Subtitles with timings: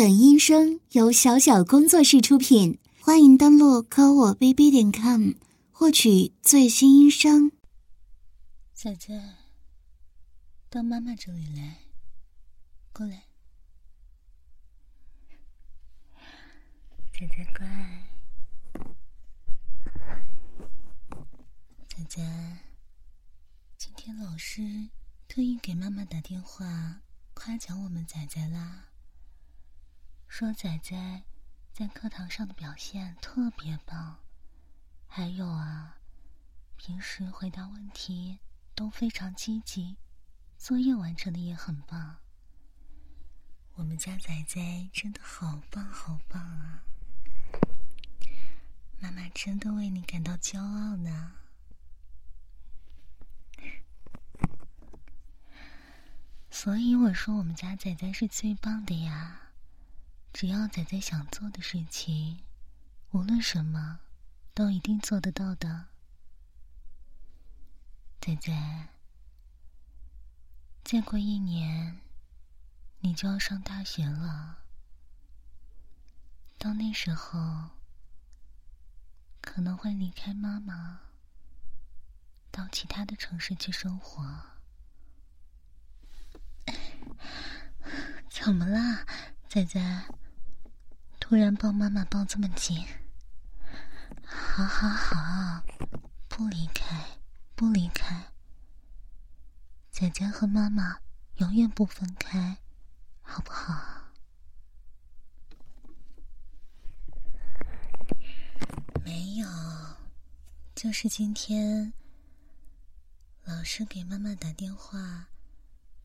[0.00, 5.32] 本音声由小小工作室出品，欢迎登录科我 bb 点 com
[5.70, 7.52] 获取最新音声。
[8.72, 9.12] 仔仔，
[10.70, 11.80] 到妈妈这里来，
[12.94, 13.24] 过来。
[17.12, 18.08] 仔仔乖，
[21.88, 22.22] 仔仔，
[23.76, 24.62] 今天老师
[25.28, 27.02] 特意给妈妈打电话，
[27.34, 28.86] 夸奖我们仔仔啦。
[30.30, 31.24] 说仔仔
[31.72, 34.18] 在课堂上的表现特别棒，
[35.08, 35.98] 还有啊，
[36.76, 38.38] 平时回答问题
[38.76, 39.96] 都非常积极，
[40.56, 42.18] 作业完成的也很棒。
[43.74, 46.84] 我们家仔仔真的好棒好棒啊！
[49.00, 51.32] 妈妈真的为你感到骄傲呢。
[56.52, 59.49] 所以我说我们家仔仔是最棒的呀。
[60.32, 62.44] 只要仔仔想做的事情，
[63.10, 64.00] 无论什么，
[64.54, 65.88] 都一定做得到的。
[68.20, 68.88] 仔仔，
[70.84, 72.00] 再过一年，
[73.00, 74.58] 你就要上大学了。
[76.58, 77.70] 到那时候，
[79.40, 81.00] 可能会离开妈妈，
[82.50, 84.44] 到其他的城市去生活。
[88.28, 89.06] 怎么了，
[89.50, 89.80] 仔仔？
[91.18, 92.86] 突然抱妈妈抱这么紧，
[94.24, 95.64] 好好好，
[96.28, 97.18] 不离开，
[97.56, 98.26] 不离开。
[99.90, 101.00] 姐姐和妈妈
[101.38, 102.58] 永远不分开，
[103.22, 104.12] 好不好？
[109.04, 109.48] 没有，
[110.76, 111.92] 就是今天，
[113.42, 115.26] 老师给妈妈打电话，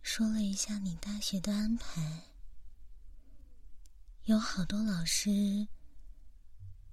[0.01, 2.23] 说了一下你大学的安排。
[4.25, 5.67] 有好多老师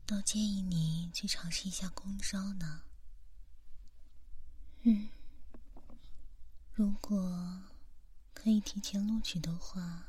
[0.04, 2.82] 都建议你去尝试一下公招呢。
[4.82, 5.08] 嗯，
[6.74, 7.62] 如果
[8.34, 10.08] 可以提前录取的话，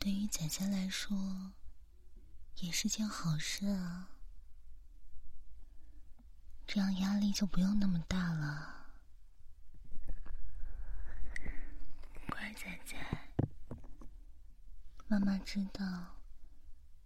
[0.00, 1.52] 对于仔仔来说
[2.56, 4.08] 也是件好事啊。
[6.66, 8.86] 这样压力就不用那么大了。
[12.30, 13.19] 乖仔仔。
[15.10, 16.20] 妈妈知道，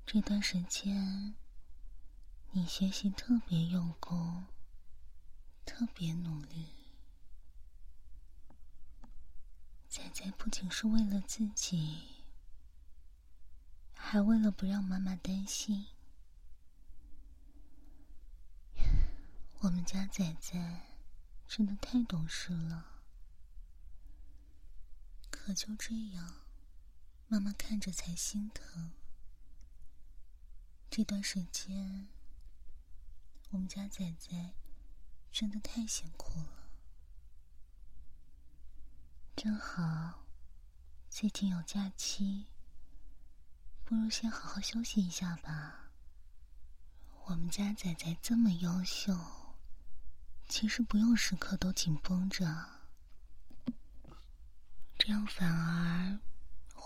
[0.04, 1.34] 这段时间
[2.50, 4.44] 你学习特别用功，
[5.64, 6.74] 特别努力。
[9.88, 12.26] 仔仔不仅是为了自己，
[13.96, 15.86] 还为了不让妈妈担心。
[19.60, 20.82] 我们家仔仔
[21.48, 23.00] 真的太懂事了，
[25.30, 26.43] 可就这样。
[27.34, 28.92] 妈妈看着才心疼。
[30.88, 32.06] 这段时间，
[33.50, 34.54] 我们家仔仔
[35.32, 36.70] 真的太辛苦了。
[39.34, 40.22] 正好
[41.10, 42.46] 最近有假期，
[43.84, 45.90] 不如先好好休息一下吧。
[47.24, 49.12] 我们家仔仔这么优秀，
[50.48, 52.44] 其实不用时刻都紧绷着，
[54.96, 56.20] 这样反而……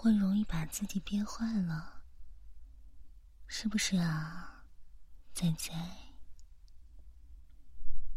[0.01, 2.05] 会容易把自己憋坏了，
[3.49, 4.63] 是不是啊，
[5.35, 5.73] 仔仔？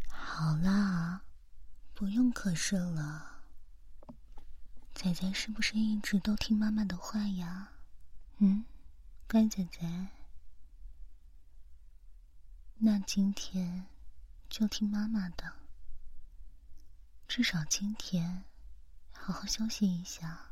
[0.08, 1.22] 好啦，
[1.92, 3.42] 不用可是了。
[4.94, 7.72] 仔仔是不是一直都听妈妈的话呀？
[8.38, 8.64] 嗯，
[9.28, 10.06] 乖仔仔。
[12.76, 13.88] 那今天
[14.48, 15.52] 就听妈妈的，
[17.26, 18.44] 至少今天
[19.10, 20.51] 好好休息一下。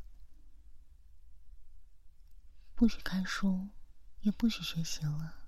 [2.81, 3.69] 不许看书，
[4.23, 5.45] 也不许学习了。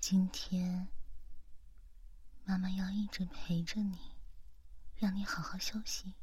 [0.00, 0.88] 今天，
[2.46, 3.98] 妈妈要一直陪着你，
[4.96, 6.14] 让你好好休息。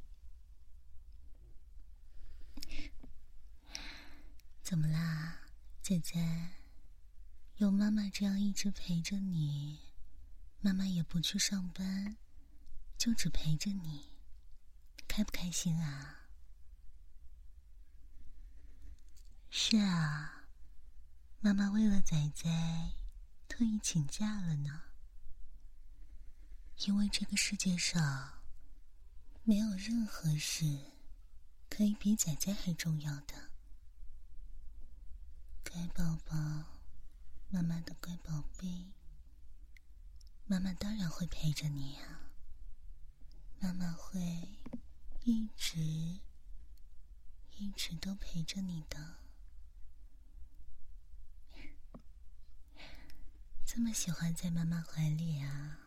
[4.64, 5.42] 怎么啦，
[5.84, 6.50] 姐姐？
[7.58, 9.82] 有妈妈这样一直陪着你，
[10.62, 12.18] 妈妈也不去上班，
[12.98, 14.18] 就只陪着你，
[15.08, 16.21] 开不开心啊？
[19.54, 20.46] 是啊，
[21.42, 22.50] 妈妈为了仔仔，
[23.50, 24.84] 特意请假了呢。
[26.86, 28.40] 因为这个世界上，
[29.44, 30.94] 没有任何事
[31.70, 33.52] 可以比仔仔还重要的。
[35.70, 36.38] 乖宝宝，
[37.50, 38.86] 妈妈的乖宝贝，
[40.46, 42.22] 妈妈当然会陪着你呀。
[43.60, 44.48] 妈妈会
[45.26, 45.78] 一直、
[47.58, 49.18] 一直都陪着你的。
[53.74, 55.78] 这么喜欢在妈妈怀里啊？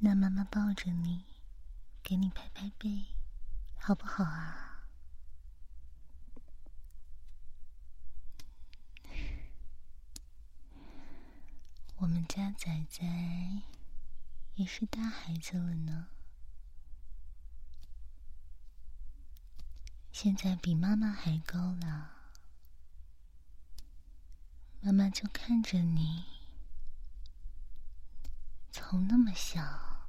[0.00, 1.24] 那妈妈抱着你，
[2.02, 3.06] 给你拍拍背，
[3.78, 4.84] 好不好啊？
[11.96, 13.02] 我们家仔仔
[14.56, 16.08] 也是大孩子了呢，
[20.12, 22.10] 现在比妈妈还高了。
[24.84, 26.24] 妈妈就看着你，
[28.72, 30.08] 从那么小，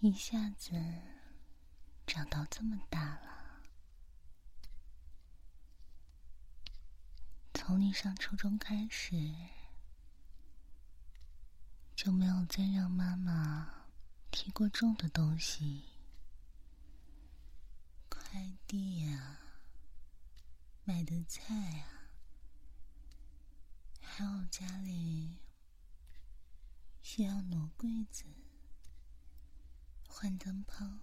[0.00, 0.72] 一下子
[2.04, 3.62] 长到这么大了。
[7.54, 9.32] 从你上初中开始，
[11.94, 13.86] 就没有再让妈妈
[14.32, 15.84] 提过重的东西，
[18.08, 19.38] 快递呀，
[20.82, 22.03] 买的菜啊。
[24.06, 25.38] 还有家里
[27.02, 28.24] 需要挪柜子、
[30.06, 31.00] 换灯泡，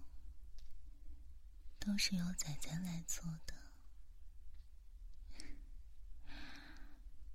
[1.78, 3.54] 都是由仔仔来做的。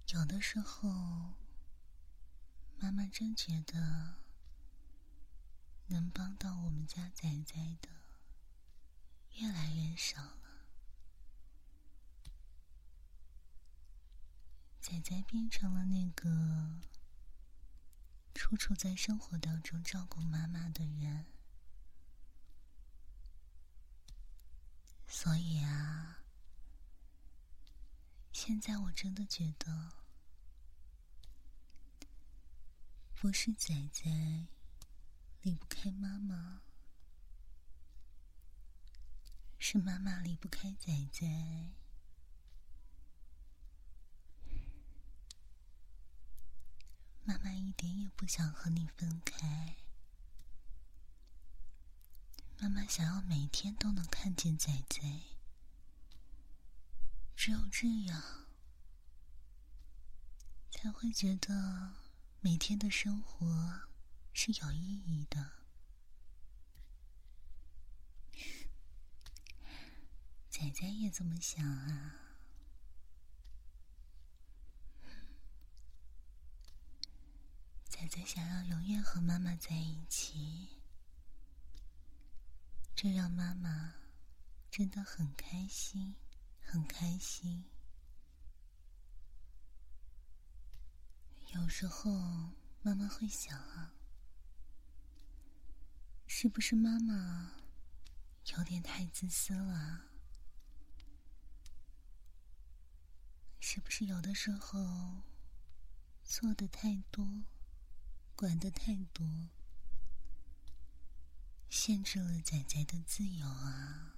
[0.07, 1.33] 有的时候，
[2.79, 4.15] 妈妈真觉得
[5.87, 7.89] 能帮到我们家仔仔的
[9.33, 10.65] 越来越少了。
[14.87, 16.79] 仔仔变成了那个
[18.33, 21.25] 处处在生活当中照顾妈妈的人，
[25.05, 26.23] 所以啊，
[28.31, 29.91] 现在我真的觉得，
[33.13, 34.09] 不是仔仔
[35.41, 36.61] 离不开妈妈，
[39.59, 41.27] 是妈妈离不开仔仔。
[47.27, 49.75] 妈妈一点也不想和你分开。
[52.57, 55.01] 妈妈想要每天都能看见仔仔，
[57.35, 58.47] 只有这样，
[60.71, 61.95] 才会觉得
[62.39, 63.81] 每天的生活
[64.31, 65.51] 是有意义的。
[70.49, 72.26] 仔仔也这么想啊。
[77.99, 80.69] 仔仔想要永远和妈妈在一起，
[82.95, 83.95] 这让妈妈
[84.69, 86.15] 真的很开心，
[86.61, 87.65] 很开心。
[91.55, 92.11] 有时候
[92.83, 93.95] 妈妈会想啊，
[96.27, 97.51] 是不是妈妈
[98.55, 100.03] 有点太自私了？
[103.59, 105.23] 是不是有的时候
[106.23, 107.41] 做的太多？
[108.37, 109.25] 管的太多，
[111.71, 114.13] 限制了仔仔的自由啊！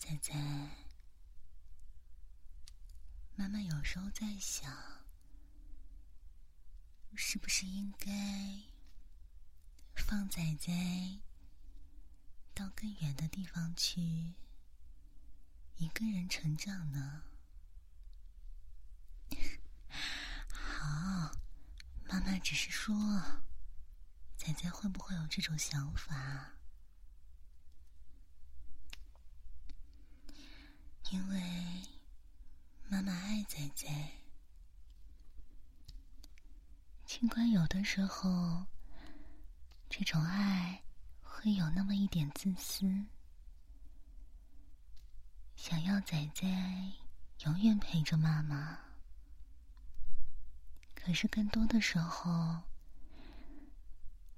[0.00, 0.34] 仔仔，
[3.36, 5.04] 妈妈有时候在想，
[7.14, 8.62] 是不是应该
[9.94, 10.72] 放仔仔
[12.52, 14.34] 到更远的地方去，
[15.76, 17.22] 一个人成长呢？
[20.82, 21.30] 好，
[22.08, 22.92] 妈妈只是说，
[24.36, 26.54] 仔仔会不会有这种想法？
[31.12, 31.40] 因为
[32.88, 33.86] 妈妈爱仔仔，
[37.06, 38.66] 尽管有的时候，
[39.88, 40.82] 这种爱
[41.22, 43.06] 会有那么一点自私，
[45.54, 46.44] 想要仔仔
[47.44, 48.91] 永远陪着妈妈。
[51.04, 52.62] 可是，更多的时候，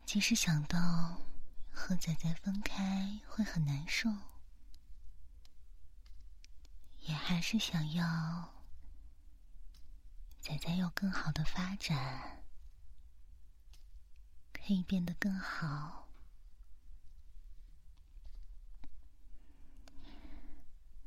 [0.07, 1.21] 即使想到
[1.71, 4.09] 和仔仔分开会很难受，
[7.03, 8.55] 也还是想要
[10.41, 12.43] 仔仔有更好的发展，
[14.55, 16.09] 可以变得更好。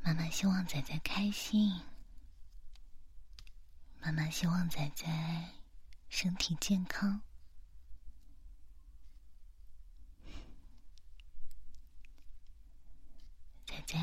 [0.02, 1.82] 妈妈希望仔仔开心。
[4.08, 5.06] 妈妈希望仔仔
[6.08, 7.22] 身体健康。
[13.66, 13.98] 仔仔，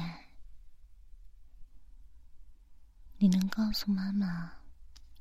[3.16, 4.52] 你能告诉妈妈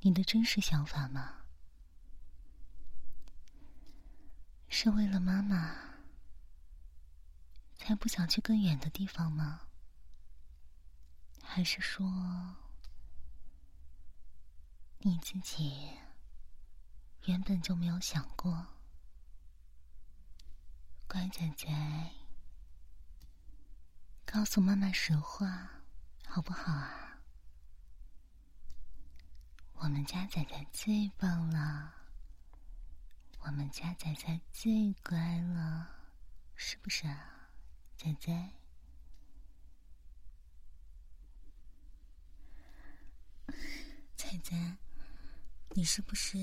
[0.00, 1.46] 你的真实想法吗？
[4.68, 5.74] 是为了妈妈
[7.78, 9.62] 才不想去更远的地方吗？
[11.42, 12.04] 还是说
[15.06, 15.98] 你自己
[17.26, 18.68] 原本就没有想过？
[21.06, 21.68] 乖仔仔，
[24.24, 25.82] 告诉妈妈实话，
[26.26, 27.18] 好不好啊？
[29.74, 31.92] 我们家仔仔最棒了，
[33.40, 35.86] 我们家仔仔最乖了，
[36.56, 37.50] 是不是啊，
[37.98, 38.32] 仔仔？
[44.16, 44.76] 仔仔，
[45.76, 46.38] 你是不是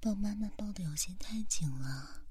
[0.00, 2.22] 抱妈妈抱的有些太紧了？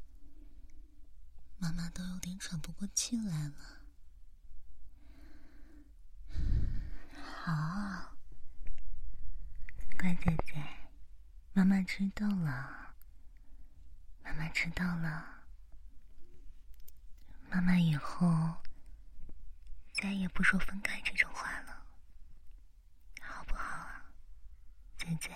[1.58, 3.54] 妈妈都有点喘不过气来了。
[7.44, 8.16] 好，
[10.00, 10.54] 乖仔仔，
[11.52, 12.96] 妈妈知道了。
[14.24, 15.44] 妈妈知道了。
[17.50, 18.56] 妈妈以后
[19.96, 21.86] 再也不说分开这种话了，
[23.22, 24.06] 好不好啊，
[24.98, 25.30] 仔仔？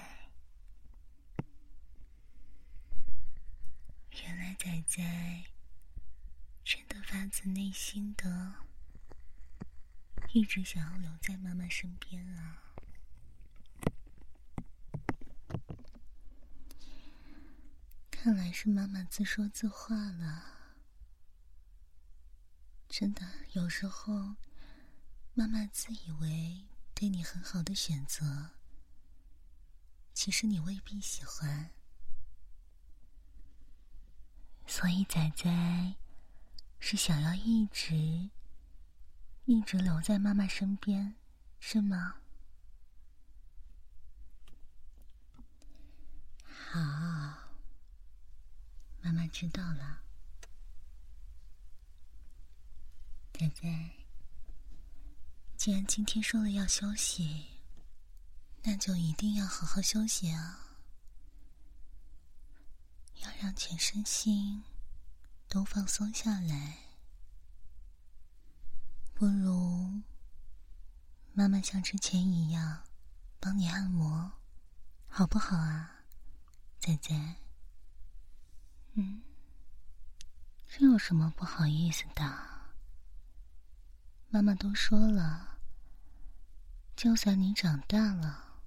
[4.24, 5.44] 原来仔仔。
[6.64, 8.56] 真的发自内心的，
[10.34, 12.64] 一直想要留在妈妈身边啊！
[18.10, 20.44] 看来是妈妈自说自话了。
[22.90, 24.36] 真的，有时候
[25.36, 28.56] 妈妈自以为对你很好的选择，
[30.16, 31.75] 其实你未必喜欢。
[34.68, 35.96] 所以仔仔。
[36.88, 38.30] 是想要一直、
[39.46, 41.16] 一直留在妈妈身边，
[41.60, 42.18] 是吗？
[46.46, 46.80] 好，
[49.02, 50.02] 妈妈知道了。
[53.34, 53.92] 仔仔，
[55.58, 57.48] 既然今天说了要休息，
[58.62, 60.65] 那就一定要好好休息啊！
[63.26, 64.64] 要让全身心。
[65.48, 66.80] 都放松下来，
[69.14, 70.02] 不如
[71.34, 72.84] 妈妈像之前一样
[73.40, 74.34] 帮你按摩，
[75.08, 76.04] 好不好啊，
[76.80, 77.36] 仔仔？
[78.96, 79.22] 嗯，
[80.68, 82.24] 这有什么不好意思的？
[84.30, 85.60] 妈妈都说了，
[86.96, 88.60] 就算你长大了，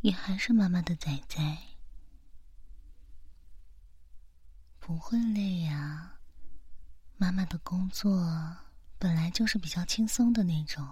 [0.00, 1.58] 也还是妈妈的仔仔，
[4.86, 6.18] 不会累呀。
[7.16, 8.54] 妈妈的工作
[8.98, 10.86] 本来就是比较轻松的那种，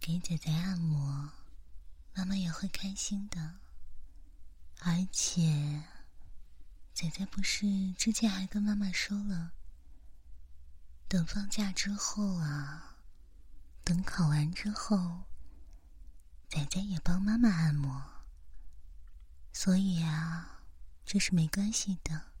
[0.00, 1.30] 给仔仔按摩，
[2.14, 3.56] 妈妈也会开心的。
[4.80, 5.82] 而且，
[6.94, 9.52] 仔仔不是之前还跟妈妈说了，
[11.08, 12.96] 等放假之后啊，
[13.84, 15.24] 等考完之后，
[16.48, 18.02] 仔仔也帮妈妈按摩。
[19.52, 20.61] 所以啊，
[21.04, 22.32] 这是没关系的。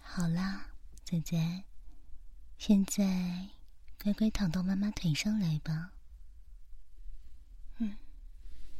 [0.00, 0.66] 好啦，
[1.04, 1.64] 仔仔，
[2.58, 3.48] 现在
[4.02, 5.92] 乖乖躺到妈妈腿上来吧。
[7.78, 7.96] 嗯，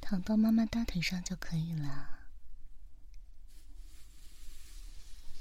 [0.00, 2.20] 躺到妈妈大腿上就可以了。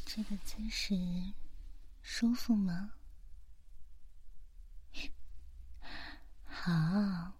[0.06, 1.34] 这个姿势
[2.02, 2.94] 舒服吗？
[6.48, 7.34] 好，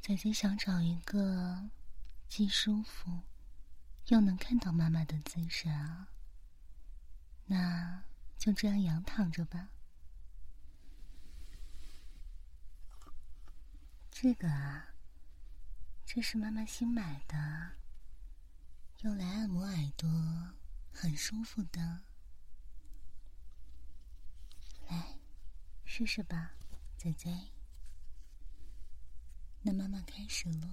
[0.00, 1.68] 仔仔想找一个
[2.28, 3.20] 既舒服
[4.06, 6.08] 又能看到妈妈的姿势啊。
[7.46, 8.04] 那
[8.38, 9.70] 就这样仰躺着吧。
[14.10, 14.94] 这个啊，
[16.06, 17.72] 这是妈妈新买的，
[19.00, 20.08] 用来按摩耳朵，
[20.92, 22.02] 很舒服的。
[24.88, 25.18] 来，
[25.84, 26.52] 试试吧，
[26.96, 27.28] 仔仔。
[29.62, 30.68] 那妈妈开始喽。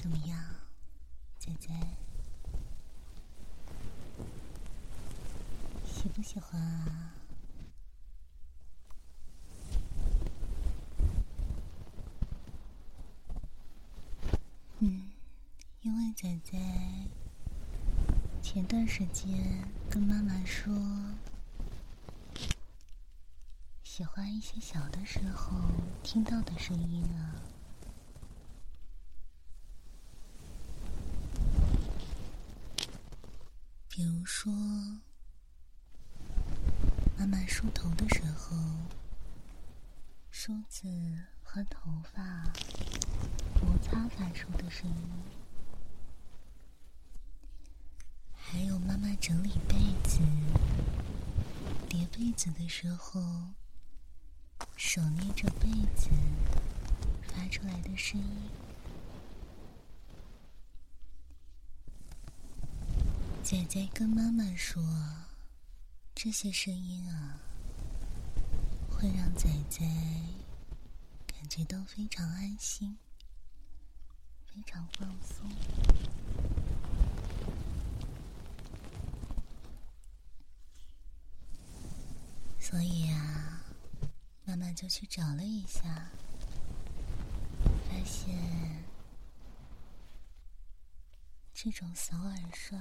[0.00, 0.38] 怎么样，
[1.40, 1.68] 仔仔？
[5.84, 7.14] 喜不喜欢啊？
[14.78, 15.10] 嗯，
[15.80, 16.56] 因为仔仔
[18.40, 20.72] 前段时间跟妈妈说，
[23.82, 25.58] 喜欢一些小的时候
[26.04, 27.34] 听到的声音啊。
[33.90, 34.52] 比如说，
[37.16, 38.54] 妈妈梳头的时候，
[40.30, 40.86] 梳子
[41.42, 42.44] 和头发
[43.62, 45.08] 摩擦发出的声音，
[48.36, 49.74] 还有妈妈整理被
[50.06, 50.20] 子、
[51.88, 53.22] 叠被子的时候
[54.76, 56.10] 手捏着被子
[57.22, 58.50] 发出来的声音。
[63.48, 64.84] 仔仔跟妈妈说
[66.14, 67.40] ：“这些声音啊。”
[68.92, 69.86] 会让仔仔
[71.26, 72.98] 感觉到非常安心，
[74.44, 75.50] 非常放松，
[82.60, 83.62] 所以啊，
[84.44, 86.10] 妈妈就去找了一下，
[87.88, 88.84] 发现
[91.60, 92.78] 这种扫耳刷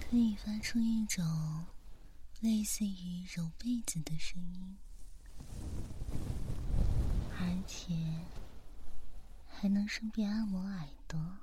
[0.00, 1.24] 可以发出一种。
[2.40, 4.76] 类似于揉被子的声音，
[7.38, 7.94] 而且
[9.46, 11.38] 还能顺便按摩耳朵。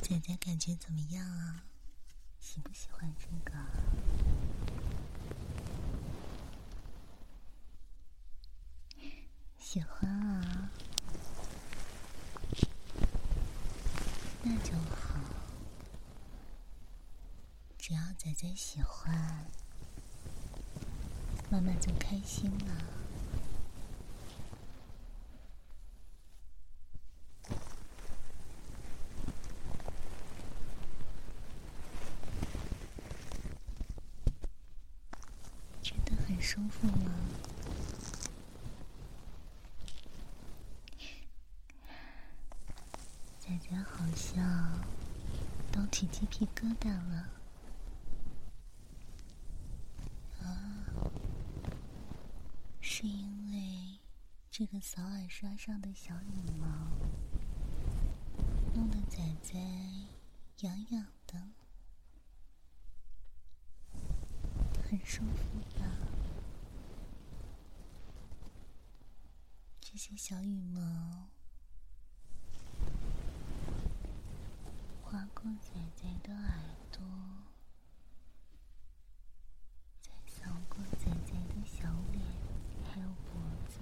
[0.00, 1.62] 姐姐感觉怎么样啊？
[2.40, 3.52] 喜不喜欢这个？
[9.70, 10.70] 喜欢啊，
[14.42, 15.20] 那就好。
[17.76, 19.44] 只要仔仔喜欢，
[21.50, 22.66] 妈妈就开心了。
[35.82, 37.12] 真的很舒服吗？
[43.70, 44.80] 仔仔好像
[45.70, 47.28] 都起鸡皮疙瘩了
[50.40, 50.86] 啊。
[52.80, 53.98] 是因为
[54.50, 56.66] 这个扫耳刷上的小羽毛，
[58.74, 59.58] 弄得仔仔
[60.60, 61.38] 痒痒的，
[64.88, 65.86] 很舒服吧？
[69.80, 71.28] 这些小羽毛
[75.10, 76.52] 划过仔仔的耳
[76.92, 77.00] 朵，
[80.02, 82.22] 再扫过仔仔的小脸。
[82.84, 83.80] 还有脖子，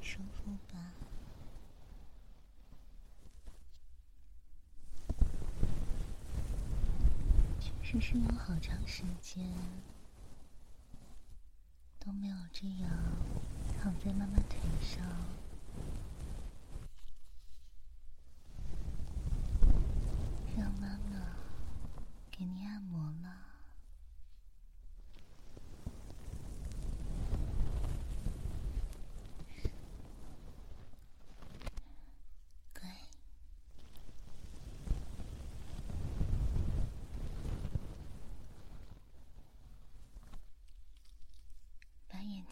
[0.00, 0.92] 舒服吧？
[7.58, 9.44] 确实是有好长时间
[12.04, 12.90] 都没有这样
[13.80, 15.22] 躺在妈妈腿上。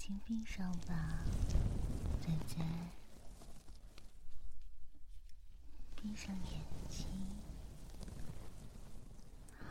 [0.00, 1.24] 请闭上吧，
[2.20, 2.64] 仔仔。
[5.96, 7.08] 闭上眼睛，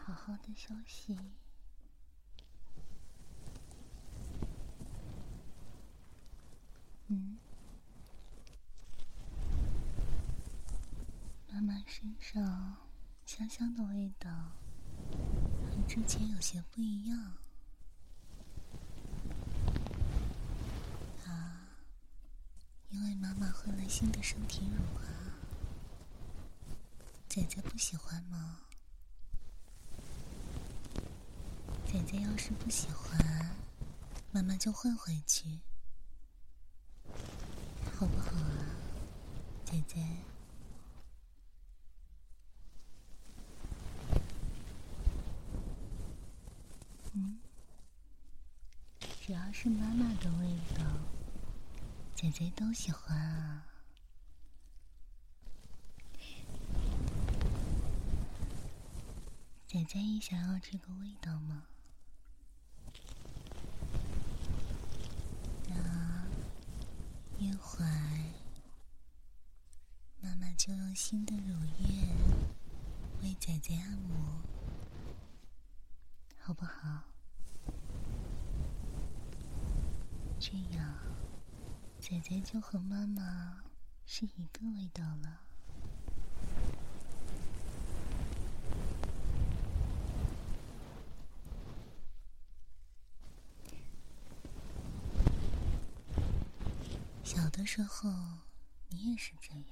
[0.05, 1.17] 好好的休息。
[7.07, 7.37] 嗯，
[11.47, 12.75] 妈妈身上
[13.25, 14.29] 香香的味道，
[15.71, 17.37] 和之前有些不一样。
[23.61, 25.35] 换了新的身体乳啊，
[27.27, 28.61] 仔仔不喜欢吗？
[31.85, 33.51] 仔仔要是不喜欢，
[34.31, 35.59] 妈妈就换回去，
[37.97, 38.65] 好不好啊，
[39.65, 39.99] 仔仔？
[47.13, 47.39] 嗯，
[49.21, 50.85] 只要是妈妈的味道。
[52.21, 53.63] 仔仔都喜欢啊！
[59.65, 61.63] 仔仔也想要这个味道吗？
[65.69, 66.27] 那
[67.37, 68.33] 一会儿，
[70.19, 72.09] 妈妈就用新的乳液
[73.21, 74.41] 为仔仔按摩，
[76.37, 77.05] 好不好？
[80.37, 80.99] 这样。
[81.99, 83.63] 姐姐就和妈妈
[84.05, 85.41] 是一个味道了。
[97.23, 98.09] 小的时候
[98.87, 99.63] 你也是这样。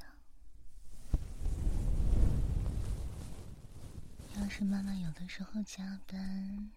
[4.39, 6.69] 要是妈妈有的时候加班，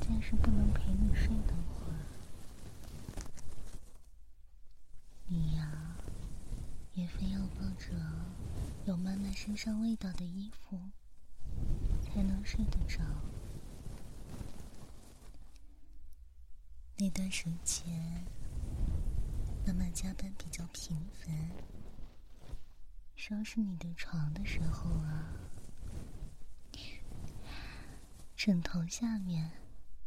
[0.00, 1.86] 但是不能陪你睡的话。
[7.20, 7.88] 也非要抱着
[8.86, 10.78] 有妈妈身上味道的衣服
[12.00, 13.00] 才能睡得着。
[16.96, 18.24] 那段时间，
[19.66, 21.50] 妈妈加班比较频繁，
[23.16, 25.28] 收拾你的床的时候啊，
[28.36, 29.50] 枕头下面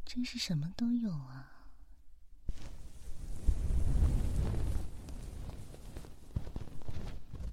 [0.06, 1.51] 真是什么都有啊！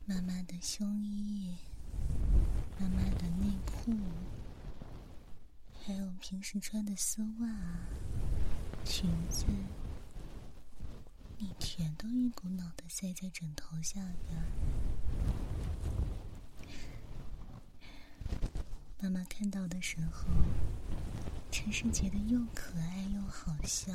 [0.09, 1.55] 妈妈的胸衣，
[2.81, 3.95] 妈妈的内裤，
[5.85, 7.47] 还有平时穿的丝袜。
[8.87, 9.45] 裙子，
[11.37, 14.43] 你全都一股脑的塞在枕头下边。
[19.03, 20.25] 妈妈看到的时候，
[21.51, 23.93] 真是觉得又可爱又好笑。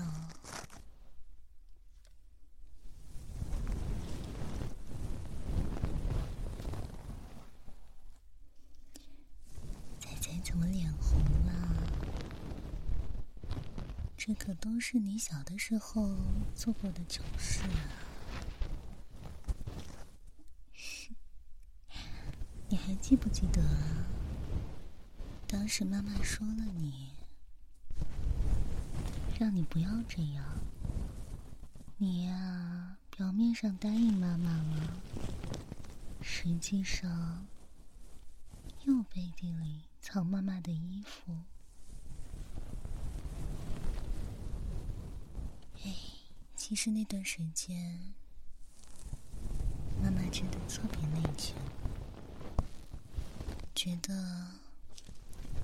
[10.00, 11.52] 仔仔怎么脸红了？
[14.26, 16.16] 这可都是你小的时候
[16.56, 17.92] 做过的糗事啊！
[22.70, 23.62] 你还记不记得？
[25.46, 27.12] 当时妈妈说了你，
[29.38, 30.46] 让你不要这样。
[31.98, 35.02] 你呀，表面上答应妈妈了，
[36.22, 37.46] 实际上
[38.86, 41.38] 又背地里藏妈妈的衣服。
[45.84, 45.94] 哎
[46.56, 48.14] 其实那段时间，
[50.02, 51.52] 妈妈真的特别内疚，
[53.76, 54.48] 觉得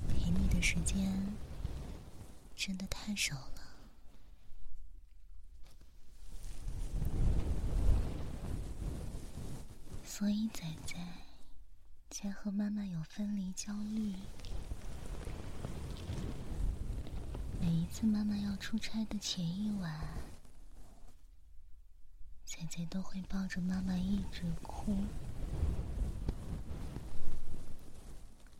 [0.08, 1.34] 陪你的时间
[2.54, 3.62] 真的太少了，
[10.04, 10.96] 所以仔仔
[12.10, 14.14] 才和妈妈有分离焦虑。
[17.58, 20.00] 每一次妈妈要出差的前一晚。
[22.44, 24.96] 仔仔都会抱着妈妈一直哭，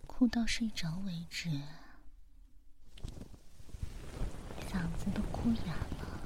[0.07, 1.49] 哭到睡着为止，
[4.69, 6.21] 嗓子都哭哑了，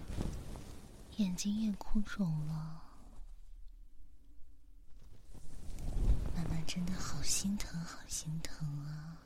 [1.17, 2.83] 眼睛也哭肿了。
[6.35, 9.24] 妈妈真的好心疼，好心疼啊！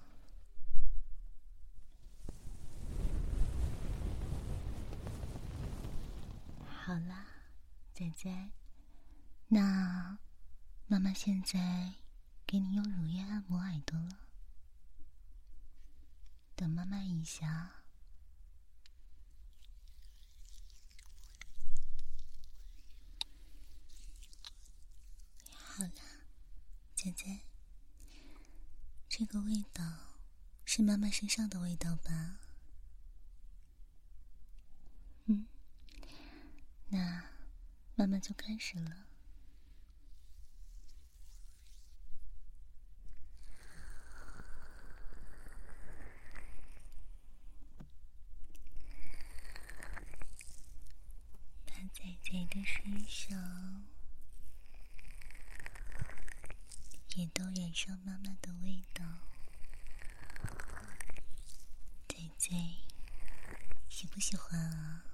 [6.88, 7.27] 好啦。
[7.92, 8.51] 仔仔，
[9.48, 10.16] 那
[10.87, 11.92] 妈妈现在
[12.46, 14.20] 给你用乳液按摩耳朵了。
[16.57, 17.83] 等妈妈一下。
[25.53, 25.90] 好了，
[26.94, 27.40] 仔仔，
[29.11, 29.85] 这个味道
[30.64, 32.38] 是妈妈身上的味道吧？
[35.27, 35.46] 嗯，
[36.90, 37.38] 那。
[37.98, 39.09] 慢慢就开始了。
[51.66, 53.85] 把仔仔的身上
[57.16, 59.05] 也都染上妈妈的味道。
[62.07, 62.48] 仔仔
[63.88, 65.08] 喜不喜欢啊？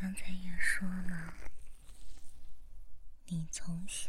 [0.00, 1.34] 刚才也说了
[3.26, 4.08] 你从小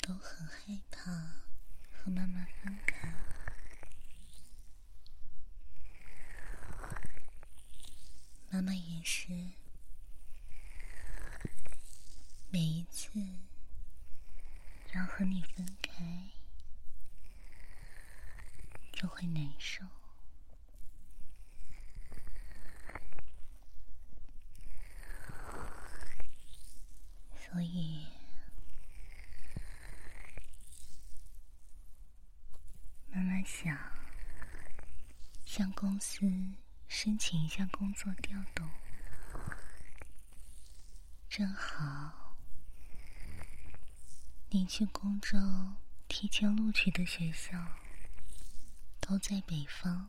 [0.00, 1.12] 都很害怕
[1.92, 3.12] 和妈妈分开
[8.48, 9.28] 妈妈也是
[12.48, 13.10] 每一次
[14.94, 16.30] 要和你分开
[18.90, 19.84] 就会难受。
[35.58, 36.20] 向公司
[36.86, 38.70] 申请一下工作调动，
[41.28, 42.36] 正好
[44.50, 45.36] 你去公州
[46.06, 47.58] 提前录取的学校
[49.00, 50.06] 都在北方，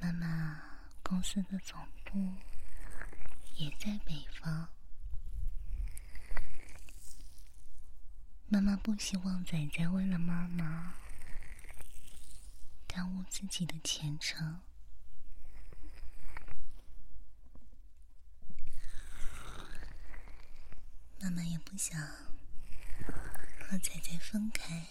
[0.00, 0.62] 妈妈
[1.02, 2.32] 公司的总部。
[3.56, 4.68] 也在北方，
[8.46, 10.94] 妈妈不希望仔仔为了妈妈
[12.88, 14.60] 耽误自己的前程，
[21.20, 22.00] 妈妈也不想
[23.60, 24.86] 和仔仔分开。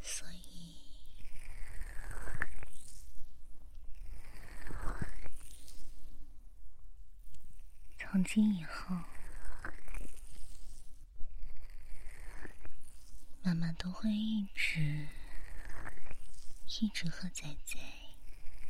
[0.00, 0.76] 所以
[7.98, 8.94] 从今以后，
[13.52, 15.06] 妈妈都会一直
[16.80, 17.78] 一直和仔仔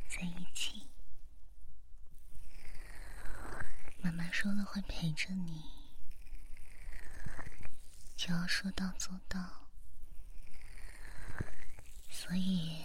[0.08, 0.88] 在一起。
[3.98, 5.62] 妈妈说了会陪着你，
[8.16, 9.68] 就要说到做到。
[12.10, 12.82] 所以，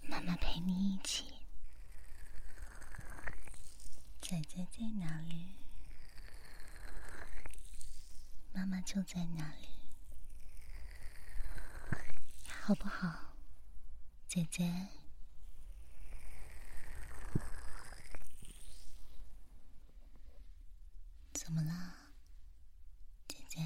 [0.00, 1.26] 妈妈陪你一起。
[4.22, 5.59] 仔仔在哪里，
[8.52, 9.68] 妈妈就在那里，
[12.48, 13.34] 好不好？
[14.28, 14.88] 姐姐，
[21.32, 21.94] 怎么了？
[23.26, 23.60] 姐姐，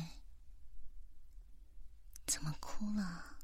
[2.27, 3.37] 怎么哭了？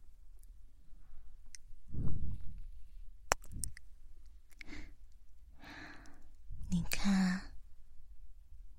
[6.68, 7.50] 你看，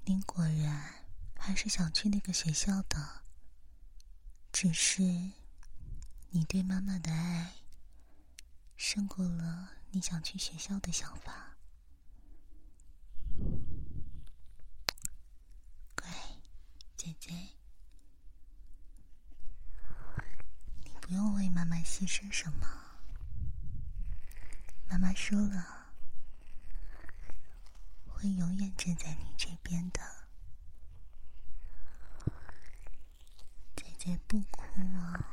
[0.06, 1.06] 你果然
[1.38, 3.22] 还是想去那个学校的，
[4.52, 5.04] 只是
[6.32, 7.54] 你对妈妈的爱
[8.76, 11.56] 胜过了你想去学校的想法。
[15.94, 16.10] 乖，
[16.98, 17.32] 姐姐，
[20.84, 22.68] 你不用为妈妈牺牲什么，
[24.90, 25.94] 妈妈说了。
[28.08, 30.02] 会永远站在你这边的，
[34.04, 34.64] 姐不哭
[34.96, 35.28] 啊。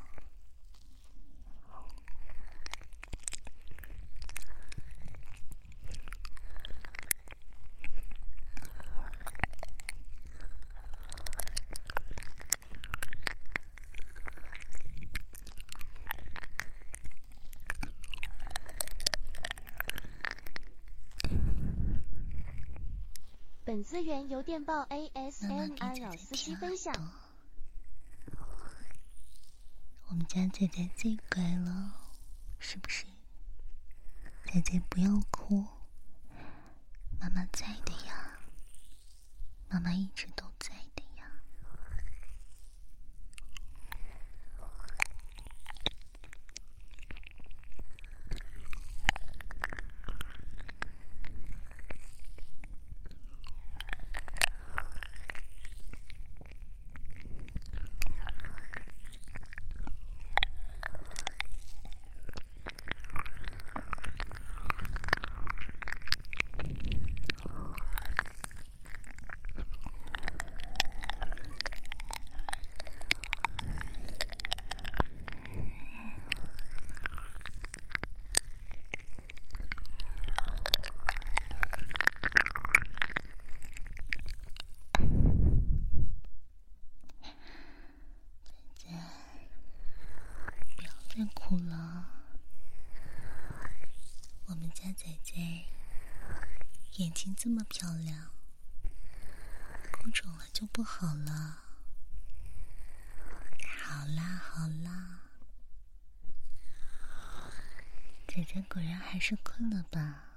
[23.64, 26.92] 本资源由电报 ASMR 老司机分享。
[30.10, 31.94] 我们家姐姐最乖了，
[32.58, 33.06] 是不是？
[34.44, 35.64] 姐姐不要哭，
[37.18, 38.38] 妈妈在的呀，
[39.70, 40.68] 妈妈一直都在。
[91.18, 92.06] 太苦了，
[94.46, 95.34] 我们家仔仔
[96.98, 98.30] 眼睛这么漂亮，
[99.92, 101.62] 哭肿了就不好了。
[103.84, 105.20] 好啦好啦，
[108.26, 110.27] 姐姐果然还是困了吧？